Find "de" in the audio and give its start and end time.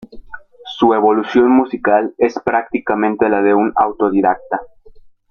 3.43-3.53